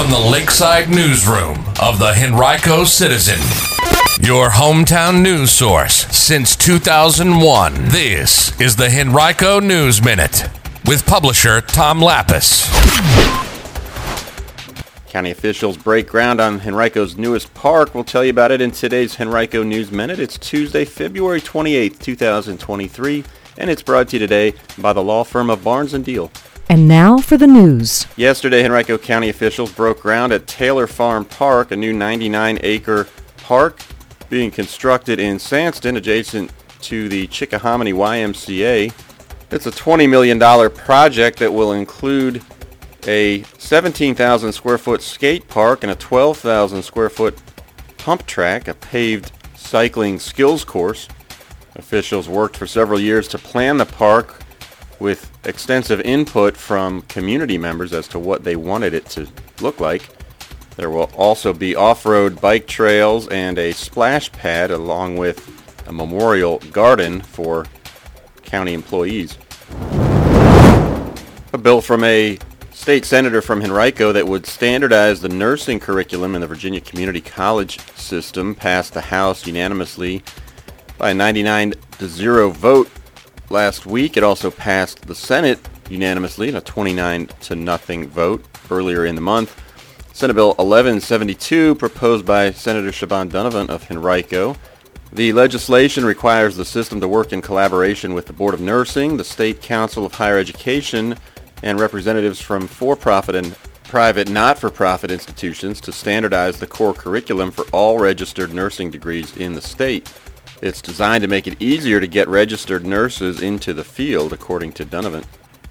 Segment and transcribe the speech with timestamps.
[0.00, 3.38] from the Lakeside Newsroom of the Henrico Citizen,
[4.26, 7.74] your hometown news source since 2001.
[7.88, 10.48] This is the Henrico News Minute
[10.86, 12.66] with publisher Tom Lappas.
[15.10, 17.94] County officials break ground on Henrico's newest park.
[17.94, 20.18] We'll tell you about it in today's Henrico News Minute.
[20.18, 23.22] It's Tuesday, February 28th, 2023,
[23.58, 26.30] and it's brought to you today by the law firm of Barnes & Diehl.
[26.70, 28.06] And now for the news.
[28.16, 33.80] Yesterday, Henrico County officials broke ground at Taylor Farm Park, a new 99-acre park
[34.28, 36.52] being constructed in Sandston, adjacent
[36.82, 38.94] to the Chickahominy YMCA.
[39.50, 40.38] It's a $20 million
[40.70, 42.40] project that will include
[43.04, 47.36] a 17,000 square foot skate park and a 12,000 square foot
[47.98, 51.08] pump track, a paved cycling skills course.
[51.74, 54.44] Officials worked for several years to plan the park
[55.00, 59.26] with extensive input from community members as to what they wanted it to
[59.60, 60.08] look like.
[60.76, 65.46] There will also be off-road bike trails and a splash pad along with
[65.88, 67.66] a memorial garden for
[68.42, 69.36] county employees.
[71.52, 72.38] A bill from a
[72.72, 77.80] state senator from Henrico that would standardize the nursing curriculum in the Virginia Community College
[77.94, 80.22] system passed the House unanimously
[80.96, 82.88] by a 99 to 0 vote
[83.50, 84.16] last week.
[84.16, 89.20] It also passed the Senate unanimously in a 29 to nothing vote earlier in the
[89.20, 89.60] month.
[90.12, 94.56] Senate Bill 1172, proposed by Senator Siobhan Dunnavant of Henrico.
[95.12, 99.24] The legislation requires the system to work in collaboration with the Board of Nursing, the
[99.24, 101.16] State Council of Higher Education,
[101.62, 107.98] and representatives from for-profit and private not-for-profit institutions to standardize the core curriculum for all
[107.98, 110.12] registered nursing degrees in the state.
[110.62, 114.84] It's designed to make it easier to get registered nurses into the field, according to
[114.84, 115.24] Dunnavant.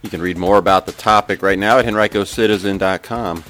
[0.00, 3.44] You can read more about the topic right now at henricocitizen.com.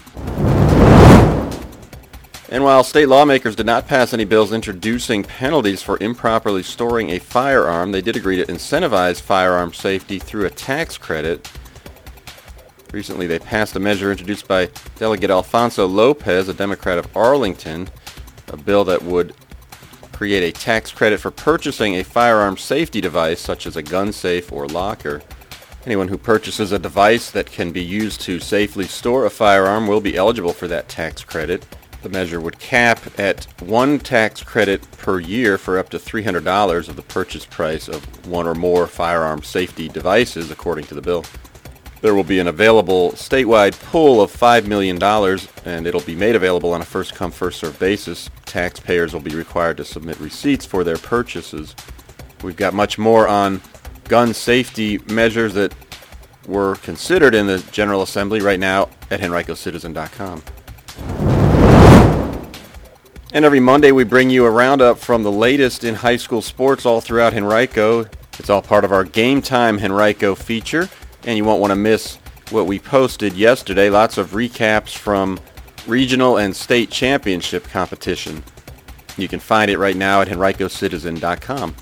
[2.49, 7.21] And while state lawmakers did not pass any bills introducing penalties for improperly storing a
[7.21, 11.49] firearm, they did agree to incentivize firearm safety through a tax credit.
[12.91, 17.89] Recently, they passed a measure introduced by Delegate Alfonso Lopez, a Democrat of Arlington,
[18.49, 19.33] a bill that would
[20.21, 24.53] create a tax credit for purchasing a firearm safety device such as a gun safe
[24.53, 25.23] or locker.
[25.87, 30.03] Anyone who purchases a device that can be used to safely store a firearm will
[30.03, 31.65] be eligible for that tax credit.
[32.03, 36.97] The measure would cap at one tax credit per year for up to $300 of
[36.97, 41.25] the purchase price of one or more firearm safety devices, according to the bill.
[42.01, 45.03] There will be an available statewide pool of $5 million,
[45.67, 48.31] and it'll be made available on a first-come, first-served basis.
[48.47, 51.77] Taxpayers will be required to submit receipts for their purchases.
[52.43, 53.61] We've got much more on
[54.09, 55.75] gun safety measures that
[56.47, 60.43] were considered in the General Assembly right now at henricocitizen.com.
[63.33, 66.87] And every Monday we bring you a roundup from the latest in high school sports
[66.87, 68.07] all throughout Henrico.
[68.39, 70.89] It's all part of our Game Time Henrico feature
[71.25, 72.17] and you won't want to miss
[72.51, 73.91] what we posted yesterday.
[73.91, 75.39] Lots of recaps from
[75.87, 78.43] regional and state championship competition.
[79.17, 81.75] You can find it right now at henricocitizen.com.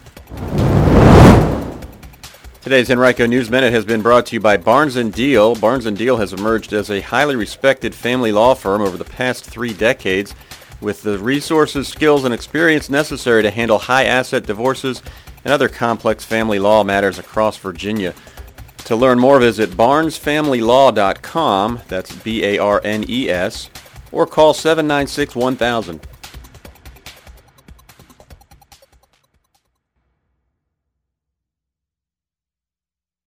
[2.61, 5.59] Today's Henrico News Minute has been brought to you by Barnes & Diehl.
[5.59, 9.45] Barnes & Diehl has emerged as a highly respected family law firm over the past
[9.45, 10.35] three decades
[10.81, 15.03] with the resources, skills, and experience necessary to handle high asset divorces
[15.45, 18.13] and other complex family law matters across Virginia.
[18.89, 23.71] To learn more, visit barnesfamilylaw.com, that's B-A-R-N-E-S,
[24.11, 26.01] or call 796-1000.